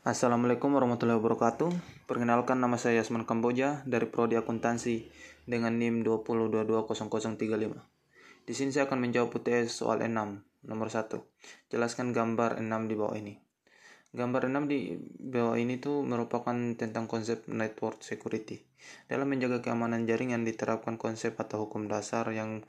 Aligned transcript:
Assalamualaikum 0.00 0.72
warahmatullahi 0.72 1.20
wabarakatuh. 1.20 1.68
Perkenalkan 2.08 2.56
nama 2.56 2.80
saya 2.80 3.04
Yasman 3.04 3.28
Kamboja 3.28 3.84
dari 3.84 4.08
Prodi 4.08 4.32
Akuntansi 4.32 5.12
dengan 5.44 5.76
NIM 5.76 6.00
20220035. 6.08 7.28
Di 8.48 8.52
sini 8.56 8.72
saya 8.72 8.88
akan 8.88 8.96
menjawab 8.96 9.28
UTS 9.28 9.68
soal 9.68 10.00
6, 10.00 10.08
nomor 10.64 10.88
1. 10.88 11.20
Jelaskan 11.68 12.16
gambar 12.16 12.64
6 12.64 12.88
di 12.88 12.96
bawah 12.96 13.12
ini. 13.12 13.44
Gambar 14.16 14.48
6 14.48 14.72
di 14.72 14.96
bawah 15.20 15.60
ini 15.60 15.76
tuh 15.76 16.00
merupakan 16.00 16.56
tentang 16.80 17.04
konsep 17.04 17.44
network 17.52 18.00
security. 18.00 18.64
Dalam 19.04 19.28
menjaga 19.28 19.60
keamanan 19.60 20.08
jaringan 20.08 20.48
diterapkan 20.48 20.96
konsep 20.96 21.36
atau 21.36 21.68
hukum 21.68 21.92
dasar 21.92 22.24
yang 22.32 22.64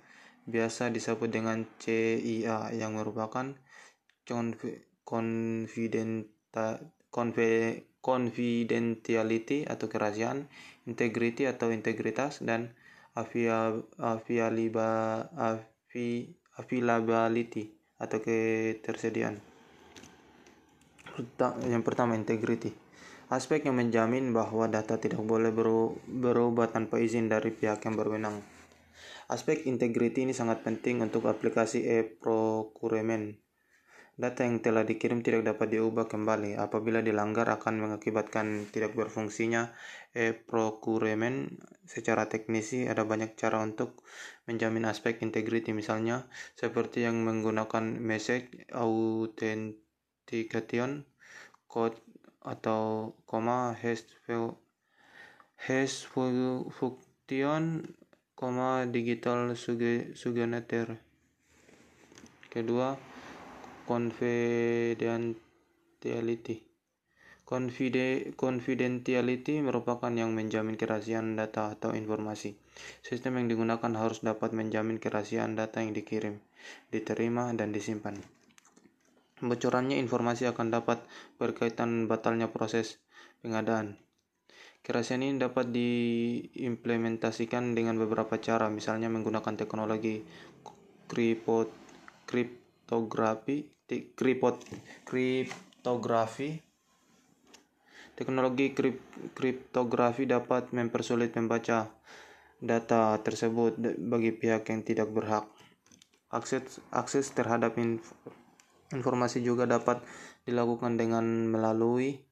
biasa 0.52 0.92
disebut 0.92 1.32
dengan 1.32 1.64
CIA 1.80 2.76
yang 2.76 3.00
merupakan 3.00 3.56
confidential 5.08 6.92
confidentiality 7.12 9.68
atau 9.68 9.92
kerahasiaan, 9.92 10.48
integrity 10.88 11.44
atau 11.46 11.72
integritas, 11.76 12.40
dan 12.42 12.74
availability 16.56 17.76
atau 18.00 18.18
ketersediaan. 18.24 19.36
Yang 21.68 21.84
pertama, 21.84 22.16
integrity. 22.16 22.72
Aspek 23.32 23.64
yang 23.68 23.76
menjamin 23.80 24.36
bahwa 24.36 24.68
data 24.68 25.00
tidak 25.00 25.24
boleh 25.24 25.52
berubah 26.08 26.68
tanpa 26.72 27.00
izin 27.00 27.30
dari 27.32 27.52
pihak 27.52 27.86
yang 27.88 27.96
berwenang. 27.96 28.44
Aspek 29.32 29.64
integrity 29.68 30.24
ini 30.28 30.34
sangat 30.36 30.64
penting 30.68 31.00
untuk 31.00 31.24
aplikasi 31.28 31.88
e-procurement 31.88 33.36
Data 34.20 34.44
yang 34.44 34.60
telah 34.60 34.84
dikirim 34.84 35.24
tidak 35.24 35.56
dapat 35.56 35.80
diubah 35.80 36.12
kembali. 36.12 36.60
Apabila 36.60 37.00
dilanggar 37.00 37.48
akan 37.48 37.80
mengakibatkan 37.80 38.68
tidak 38.70 38.94
berfungsinya 38.94 39.74
e-procurement. 40.12 41.56
Secara 41.88 42.28
teknisi 42.28 42.84
ada 42.88 43.04
banyak 43.08 43.36
cara 43.40 43.64
untuk 43.64 44.04
menjamin 44.48 44.86
aspek 44.88 45.22
integrity 45.24 45.72
misalnya 45.72 46.28
seperti 46.60 47.02
yang 47.08 47.24
menggunakan 47.24 48.00
message 48.00 48.48
authentication 48.76 51.06
code 51.72 51.96
atau 52.42 53.14
koma 53.30 53.78
hash 53.78 54.02
hash 55.62 56.10
function 56.10 57.86
koma 58.34 58.90
digital 58.90 59.54
signature. 59.54 60.98
Kedua, 62.50 62.98
confidentiality. 63.86 66.72
Confide 67.52 68.32
confidentiality 68.40 69.60
merupakan 69.60 70.08
yang 70.08 70.32
menjamin 70.32 70.80
kerahasiaan 70.80 71.36
data 71.36 71.76
atau 71.76 71.92
informasi. 71.92 72.56
Sistem 73.04 73.44
yang 73.44 73.52
digunakan 73.52 73.92
harus 74.00 74.24
dapat 74.24 74.56
menjamin 74.56 75.04
kerahasiaan 75.04 75.60
data 75.60 75.84
yang 75.84 75.92
dikirim, 75.92 76.40
diterima, 76.96 77.52
dan 77.52 77.76
disimpan. 77.76 78.16
Bocorannya 79.44 80.00
informasi 80.00 80.48
akan 80.48 80.72
dapat 80.72 81.04
berkaitan 81.44 82.08
batalnya 82.08 82.48
proses 82.48 83.04
pengadaan. 83.44 84.00
Kerahasiaan 84.82 85.28
ini 85.28 85.36
dapat 85.36 85.76
diimplementasikan 85.76 87.76
dengan 87.76 88.00
beberapa 88.00 88.40
cara, 88.40 88.72
misalnya 88.72 89.12
menggunakan 89.12 89.60
teknologi 89.60 90.24
kriptografi, 92.92 93.72
kripot 94.20 94.60
kriptografi. 95.08 96.60
Teknologi 98.20 98.76
krip, 98.76 99.00
kriptografi 99.32 100.28
dapat 100.28 100.76
mempersulit 100.76 101.32
membaca 101.40 101.88
data 102.60 103.16
tersebut 103.24 103.80
bagi 103.96 104.36
pihak 104.36 104.68
yang 104.68 104.84
tidak 104.84 105.08
berhak. 105.08 105.48
Akses 106.36 106.84
akses 106.92 107.32
terhadap 107.32 107.80
inf, 107.80 108.12
informasi 108.92 109.40
juga 109.40 109.64
dapat 109.64 110.04
dilakukan 110.44 111.00
dengan 111.00 111.48
melalui 111.48 112.28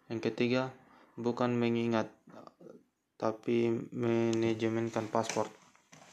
Yang 0.07 0.31
ketiga, 0.31 0.71
bukan 1.19 1.59
mengingat 1.59 2.07
tapi 3.19 3.75
manajemenkan 3.91 5.11
paspor. 5.11 5.51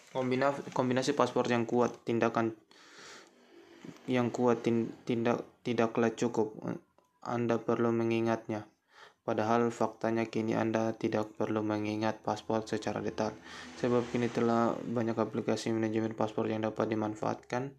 Kombinasi, 0.09 0.73
kombinasi 0.73 1.13
paspor 1.13 1.45
yang 1.47 1.69
kuat, 1.69 1.93
tindakan 2.01 2.57
yang 4.05 4.33
kuat 4.33 4.65
tindak 5.05 5.45
tidaklah 5.61 6.11
cukup. 6.13 6.53
Anda 7.21 7.61
perlu 7.61 7.93
mengingatnya. 7.93 8.65
Padahal 9.21 9.69
faktanya 9.69 10.25
kini 10.25 10.57
Anda 10.57 10.97
tidak 10.97 11.37
perlu 11.37 11.61
mengingat 11.61 12.25
paspor 12.25 12.65
secara 12.65 13.05
detail. 13.05 13.37
Sebab 13.77 14.09
kini 14.09 14.33
telah 14.33 14.73
banyak 14.73 15.13
aplikasi 15.13 15.69
manajemen 15.69 16.17
paspor 16.17 16.49
yang 16.49 16.65
dapat 16.65 16.89
dimanfaatkan. 16.89 17.77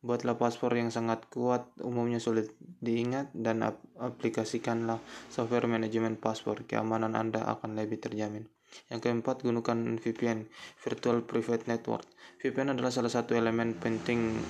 Buatlah 0.00 0.40
paspor 0.40 0.72
yang 0.78 0.88
sangat 0.88 1.28
kuat, 1.28 1.68
umumnya 1.84 2.22
sulit 2.22 2.54
diingat, 2.60 3.34
dan 3.34 3.66
ap 3.66 3.82
aplikasikanlah 3.98 5.02
software 5.28 5.68
manajemen 5.68 6.16
paspor. 6.16 6.64
Keamanan 6.64 7.12
Anda 7.18 7.44
akan 7.44 7.76
lebih 7.76 8.00
terjamin. 8.00 8.48
Yang 8.88 9.10
keempat, 9.10 9.44
gunakan 9.44 10.00
VPN, 10.00 10.48
Virtual 10.80 11.20
Private 11.20 11.68
Network. 11.68 12.06
VPN 12.40 12.78
adalah 12.78 12.94
salah 12.94 13.12
satu 13.12 13.36
elemen 13.36 13.76
penting 13.76 14.40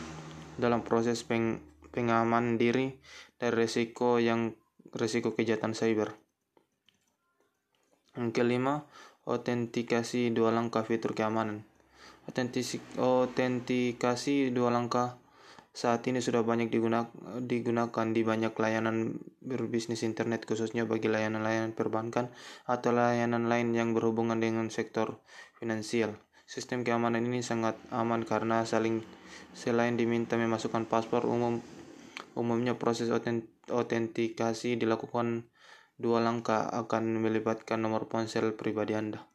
dalam 0.58 0.82
proses 0.82 1.22
peng 1.24 1.62
pengaman 1.94 2.60
diri 2.60 3.00
dari 3.40 3.54
risiko 3.64 4.18
yang 4.20 4.52
risiko 4.92 5.32
kejahatan 5.32 5.72
cyber. 5.72 6.18
Yang 8.18 8.34
kelima, 8.34 8.84
autentikasi 9.24 10.34
dua 10.34 10.50
langkah 10.50 10.82
fitur 10.82 11.14
keamanan. 11.14 11.62
Autentikasi 12.98 14.52
dua 14.52 14.68
langkah 14.68 15.16
saat 15.78 16.02
ini 16.10 16.18
sudah 16.18 16.42
banyak 16.42 16.74
digunakan 17.46 18.06
di 18.10 18.22
banyak 18.26 18.50
layanan 18.50 19.22
berbisnis 19.38 20.02
internet 20.02 20.42
khususnya 20.42 20.82
bagi 20.82 21.06
layanan-layanan 21.06 21.70
perbankan 21.70 22.34
atau 22.66 22.90
layanan 22.90 23.46
lain 23.46 23.70
yang 23.78 23.94
berhubungan 23.94 24.42
dengan 24.42 24.74
sektor 24.74 25.22
finansial. 25.54 26.18
Sistem 26.50 26.82
keamanan 26.82 27.28
ini 27.28 27.46
sangat 27.46 27.78
aman 27.94 28.26
karena 28.26 28.66
saling 28.66 29.06
selain 29.52 29.98
diminta 29.98 30.38
memasukkan 30.38 30.86
paspor 30.86 31.26
umum 31.26 31.60
umumnya 32.38 32.78
proses 32.78 33.10
autentikasi 33.68 34.78
dilakukan 34.78 35.50
dua 35.98 36.22
langkah 36.22 36.70
akan 36.70 37.18
melibatkan 37.18 37.82
nomor 37.82 38.06
ponsel 38.06 38.54
pribadi 38.54 38.94
Anda. 38.94 39.26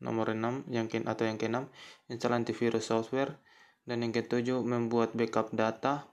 Nomor 0.00 0.32
6 0.32 0.70
yang 0.72 0.86
ke, 0.88 1.02
atau 1.04 1.28
yang 1.28 1.36
keenam, 1.36 1.68
install 2.08 2.38
antivirus 2.38 2.88
software 2.88 3.36
dan 3.84 4.00
yang 4.00 4.16
ketujuh 4.16 4.64
membuat 4.64 5.12
backup 5.12 5.52
data. 5.52 6.08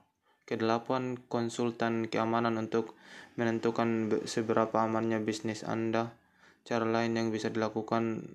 Kedelapan, 0.46 1.18
konsultan 1.26 2.06
keamanan 2.06 2.54
untuk 2.54 2.94
menentukan 3.34 4.22
seberapa 4.30 4.86
amannya 4.86 5.18
bisnis 5.18 5.66
Anda. 5.66 6.14
Cara 6.62 6.86
lain 6.86 7.18
yang 7.18 7.34
bisa 7.34 7.50
dilakukan 7.50 8.30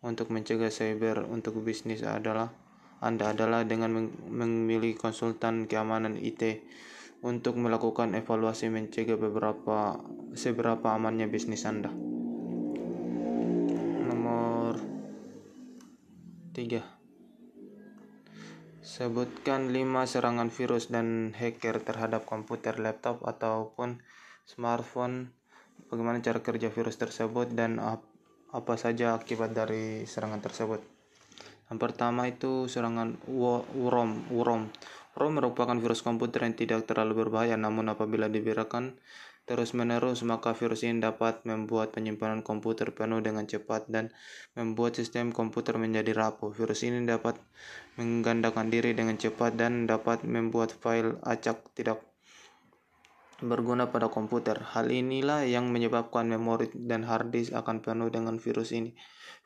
untuk 0.00 0.32
mencegah 0.32 0.72
cyber 0.72 1.28
untuk 1.28 1.60
bisnis 1.60 2.00
adalah 2.04 2.52
Anda 3.02 3.34
adalah 3.34 3.66
dengan 3.66 4.14
memilih 4.30 4.94
konsultan 4.94 5.66
keamanan 5.66 6.14
IT 6.14 6.62
untuk 7.26 7.58
melakukan 7.58 8.14
evaluasi 8.14 8.70
mencegah 8.70 9.18
beberapa 9.18 9.98
seberapa 10.38 10.86
amannya 10.94 11.26
bisnis 11.26 11.66
Anda. 11.66 11.90
Nomor 14.06 14.78
3. 16.54 16.78
Sebutkan 18.86 19.74
5 19.74 20.06
serangan 20.06 20.54
virus 20.54 20.86
dan 20.86 21.34
hacker 21.34 21.82
terhadap 21.82 22.22
komputer, 22.22 22.78
laptop 22.78 23.26
ataupun 23.26 23.98
smartphone. 24.46 25.34
Bagaimana 25.90 26.22
cara 26.22 26.38
kerja 26.38 26.70
virus 26.70 27.02
tersebut 27.02 27.50
dan 27.50 27.82
apa 27.82 28.74
saja 28.78 29.18
akibat 29.18 29.50
dari 29.58 30.06
serangan 30.06 30.38
tersebut. 30.38 31.01
Yang 31.72 31.88
pertama 31.88 32.28
itu 32.28 32.68
serangan 32.68 33.16
worm, 33.24 34.28
worm. 34.28 34.68
ROM 35.16 35.32
merupakan 35.32 35.72
virus 35.80 36.04
komputer 36.04 36.44
yang 36.44 36.52
tidak 36.52 36.84
terlalu 36.84 37.24
berbahaya, 37.24 37.56
namun 37.56 37.88
apabila 37.88 38.28
dibiarkan 38.28 39.00
terus-menerus, 39.48 40.20
maka 40.20 40.52
virus 40.52 40.84
ini 40.84 41.00
dapat 41.00 41.48
membuat 41.48 41.96
penyimpanan 41.96 42.44
komputer 42.44 42.92
penuh 42.92 43.24
dengan 43.24 43.48
cepat 43.48 43.88
dan 43.88 44.12
membuat 44.52 45.00
sistem 45.00 45.32
komputer 45.32 45.80
menjadi 45.80 46.12
rapuh. 46.12 46.52
Virus 46.52 46.84
ini 46.84 47.08
dapat 47.08 47.40
menggandakan 47.96 48.68
diri 48.68 48.92
dengan 48.92 49.16
cepat 49.16 49.56
dan 49.56 49.88
dapat 49.88 50.28
membuat 50.28 50.76
file 50.76 51.16
acak 51.24 51.72
tidak 51.72 52.04
berguna 53.42 53.90
pada 53.90 54.12
komputer. 54.12 54.60
Hal 54.60 54.88
inilah 54.92 55.48
yang 55.48 55.72
menyebabkan 55.72 56.30
memori 56.30 56.68
dan 56.72 57.02
hard 57.02 57.34
disk 57.34 57.56
akan 57.56 57.80
penuh 57.80 58.12
dengan 58.12 58.38
virus 58.38 58.70
ini. 58.70 58.94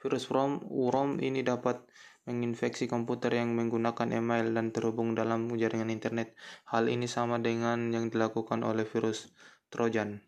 Virus 0.04 0.28
ROM, 0.28 0.60
ROM 0.68 1.16
ini 1.24 1.40
dapat 1.40 1.80
menginfeksi 2.26 2.90
komputer 2.90 3.38
yang 3.38 3.54
menggunakan 3.54 4.10
email 4.10 4.50
dan 4.50 4.74
terhubung 4.74 5.14
dalam 5.14 5.46
jaringan 5.54 5.94
internet. 5.94 6.34
Hal 6.66 6.90
ini 6.90 7.06
sama 7.06 7.38
dengan 7.38 7.94
yang 7.94 8.10
dilakukan 8.10 8.66
oleh 8.66 8.82
virus 8.82 9.30
Trojan. 9.70 10.20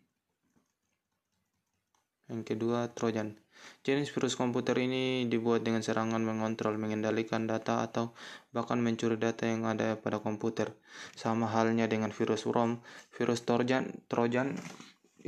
Yang 2.31 2.55
kedua, 2.55 2.87
Trojan. 2.95 3.35
Jenis 3.83 4.07
virus 4.15 4.39
komputer 4.39 4.79
ini 4.79 5.27
dibuat 5.27 5.67
dengan 5.67 5.83
serangan 5.83 6.23
mengontrol, 6.23 6.79
mengendalikan 6.79 7.43
data, 7.43 7.83
atau 7.83 8.15
bahkan 8.55 8.79
mencuri 8.79 9.19
data 9.19 9.43
yang 9.43 9.67
ada 9.67 9.99
pada 9.99 10.23
komputer. 10.23 10.71
Sama 11.19 11.51
halnya 11.51 11.91
dengan 11.91 12.15
virus 12.15 12.47
ROM, 12.47 12.79
virus 13.11 13.43
Trojan, 13.43 13.91
Trojan 14.07 14.55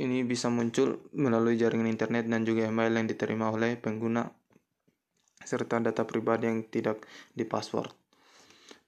ini 0.00 0.24
bisa 0.24 0.48
muncul 0.48 1.04
melalui 1.12 1.60
jaringan 1.60 1.90
internet 1.90 2.24
dan 2.24 2.48
juga 2.48 2.64
email 2.64 2.96
yang 2.96 3.04
diterima 3.04 3.52
oleh 3.52 3.76
pengguna 3.76 4.24
serta 5.44 5.78
data 5.82 6.06
pribadi 6.06 6.48
yang 6.48 6.64
tidak 6.66 7.04
dipassword. 7.36 7.92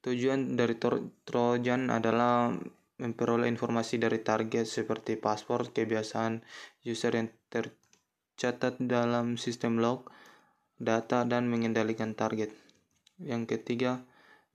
Tujuan 0.05 0.53
dari 0.53 0.77
Trojan 1.25 1.89
adalah 1.89 2.53
memperoleh 3.01 3.49
informasi 3.51 3.99
dari 3.99 4.21
target 4.23 4.63
seperti 4.63 5.19
password, 5.19 5.75
kebiasaan 5.75 6.45
user 6.87 7.11
yang 7.17 7.27
tercatat 7.51 8.79
dalam 8.79 9.35
sistem 9.35 9.81
log, 9.81 10.07
data, 10.79 11.27
dan 11.27 11.49
mengendalikan 11.51 12.15
target. 12.15 12.53
Yang 13.19 13.57
ketiga, 13.57 14.05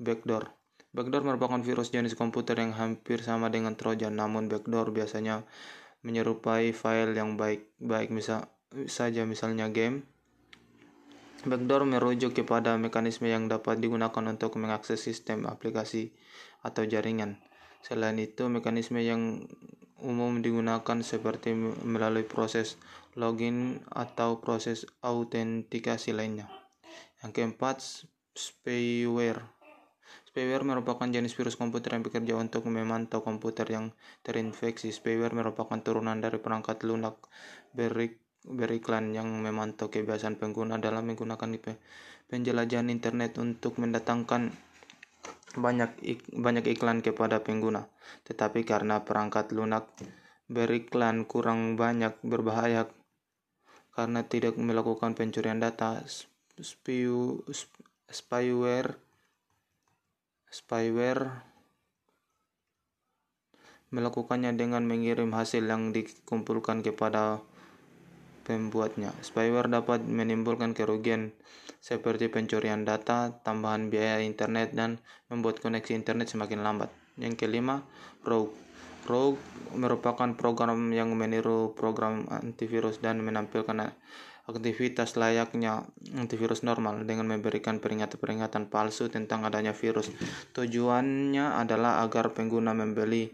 backdoor. 0.00 0.55
Backdoor 0.91 1.23
merupakan 1.23 1.61
virus 1.62 1.93
jenis 1.93 2.17
komputer 2.17 2.58
yang 2.58 2.75
hampir 2.75 3.20
sama 3.23 3.53
dengan 3.53 3.76
Trojan, 3.76 4.17
namun 4.17 4.49
backdoor 4.49 4.91
biasanya 4.94 5.44
menyerupai 6.00 6.73
file 6.73 7.12
yang 7.12 7.37
baik, 7.37 7.69
baik 7.76 8.08
misal 8.08 8.49
saja 8.88 9.26
misalnya 9.29 9.69
game, 9.69 10.06
Backdoor 11.41 11.89
merujuk 11.89 12.37
kepada 12.37 12.77
mekanisme 12.77 13.25
yang 13.25 13.49
dapat 13.49 13.81
digunakan 13.81 14.21
untuk 14.29 14.61
mengakses 14.61 15.01
sistem 15.01 15.49
aplikasi 15.49 16.13
atau 16.61 16.85
jaringan. 16.85 17.41
Selain 17.81 18.21
itu, 18.21 18.45
mekanisme 18.53 19.01
yang 19.01 19.49
umum 20.05 20.45
digunakan 20.45 21.01
seperti 21.01 21.57
melalui 21.85 22.29
proses 22.29 22.77
login 23.17 23.81
atau 23.89 24.45
proses 24.45 24.85
autentikasi 25.01 26.13
lainnya. 26.13 26.53
Yang 27.25 27.33
keempat, 27.33 27.77
spyware. 28.37 29.41
Spyware 30.29 30.63
merupakan 30.63 31.09
jenis 31.09 31.33
virus 31.33 31.57
komputer 31.57 31.97
yang 31.97 32.05
bekerja 32.05 32.37
untuk 32.37 32.69
memantau 32.69 33.25
komputer 33.25 33.65
yang 33.65 33.97
terinfeksi. 34.21 34.93
Spyware 34.93 35.33
merupakan 35.33 35.81
turunan 35.81 36.21
dari 36.21 36.37
perangkat 36.37 36.85
lunak 36.85 37.17
berik 37.73 38.30
beriklan 38.47 39.13
yang 39.13 39.29
memantau 39.29 39.93
kebiasaan 39.93 40.41
pengguna 40.41 40.81
dalam 40.81 41.09
menggunakan 41.13 41.77
penjelajahan 42.31 42.89
internet 42.89 43.37
untuk 43.37 43.77
mendatangkan 43.77 44.55
banyak 45.59 45.91
ik 46.01 46.23
banyak 46.31 46.65
iklan 46.79 47.03
kepada 47.03 47.43
pengguna. 47.43 47.91
Tetapi 48.25 48.63
karena 48.63 49.03
perangkat 49.03 49.51
lunak 49.51 49.91
beriklan 50.51 51.27
kurang 51.27 51.75
banyak 51.75 52.17
berbahaya 52.23 52.87
karena 53.95 54.23
tidak 54.25 54.55
melakukan 54.57 55.19
pencurian 55.19 55.59
data, 55.59 56.01
spyware 58.09 58.97
spyware 60.51 61.47
melakukannya 63.91 64.55
dengan 64.55 64.87
mengirim 64.87 65.35
hasil 65.35 65.67
yang 65.67 65.91
dikumpulkan 65.91 66.83
kepada 66.83 67.43
pembuatnya. 68.45 69.13
Spyware 69.21 69.69
dapat 69.71 70.05
menimbulkan 70.05 70.73
kerugian 70.73 71.33
seperti 71.81 72.29
pencurian 72.29 72.85
data, 72.85 73.32
tambahan 73.41 73.89
biaya 73.89 74.20
internet, 74.20 74.77
dan 74.77 75.01
membuat 75.32 75.65
koneksi 75.65 75.97
internet 75.97 76.29
semakin 76.29 76.61
lambat. 76.61 76.93
Yang 77.17 77.47
kelima, 77.47 77.85
rogue. 78.25 78.53
Rogue 79.09 79.41
merupakan 79.73 80.37
program 80.37 80.93
yang 80.93 81.17
meniru 81.17 81.73
program 81.73 82.29
antivirus 82.29 83.01
dan 83.01 83.25
menampilkan 83.25 83.97
aktivitas 84.44 85.17
layaknya 85.17 85.89
antivirus 86.19 86.67
normal 86.67 87.06
dengan 87.09 87.31
memberikan 87.31 87.81
peringatan-peringatan 87.81 88.69
palsu 88.69 89.09
tentang 89.09 89.49
adanya 89.49 89.73
virus. 89.73 90.13
Tujuannya 90.53 91.56
adalah 91.56 92.05
agar 92.05 92.37
pengguna 92.37 92.77
membeli 92.77 93.31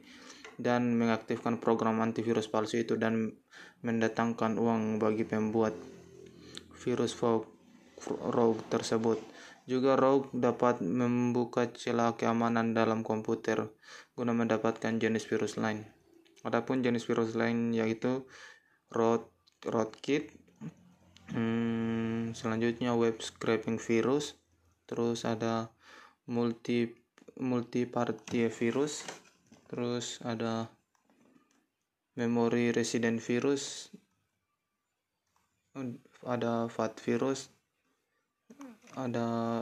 dan 0.57 0.97
mengaktifkan 0.97 1.61
program 1.61 2.01
antivirus 2.01 2.49
palsu 2.49 2.81
itu 2.81 2.97
dan 2.97 3.37
mendatangkan 3.85 4.57
uang 4.57 4.97
bagi 4.97 5.29
pembuat 5.29 5.77
virus 6.81 7.13
rogue 8.09 8.63
tersebut. 8.73 9.21
Juga 9.67 9.99
rogue 9.99 10.31
dapat 10.31 10.79
membuka 10.81 11.67
celah 11.75 12.15
keamanan 12.15 12.73
dalam 12.73 13.03
komputer 13.03 13.69
guna 14.15 14.33
mendapatkan 14.33 14.97
jenis 14.97 15.27
virus 15.27 15.59
lain. 15.59 15.85
Adapun 16.47 16.81
jenis 16.87 17.05
virus 17.05 17.35
lain 17.35 17.75
yaitu 17.75 18.23
root 18.95 19.27
rootkit, 19.67 20.31
hmm, 21.35 22.39
selanjutnya 22.39 22.95
web 22.95 23.19
scraping 23.19 23.83
virus, 23.83 24.39
terus 24.87 25.27
ada 25.27 25.75
multi 26.31 26.95
multi 27.43 27.85
party 27.85 28.47
virus, 28.47 29.03
terus 29.67 30.19
ada 30.23 30.71
memory 32.17 32.73
resident 32.73 33.21
virus. 33.21 33.93
Ada 36.25 36.73
fat 36.73 36.97
virus. 37.05 37.53
Ada 38.97 39.61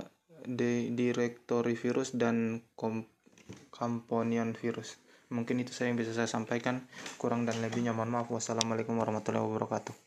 directory 0.95 1.75
virus 1.75 2.15
dan 2.15 2.63
companion 3.75 4.55
virus. 4.55 5.03
Mungkin 5.35 5.67
itu 5.67 5.75
saya 5.75 5.91
yang 5.91 5.99
bisa 5.99 6.15
saya 6.15 6.31
sampaikan. 6.31 6.87
Kurang 7.19 7.43
dan 7.49 7.59
lebihnya 7.59 7.91
mohon 7.91 8.15
maaf. 8.15 8.31
Wassalamualaikum 8.31 8.95
warahmatullahi 8.95 9.43
wabarakatuh 9.43 10.04